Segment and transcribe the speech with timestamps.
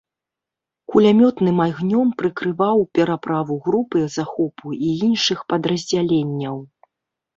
[0.93, 6.57] Кулямётным агнём прыкрываў пераправу групы захопу і іншых падраздзяленняў.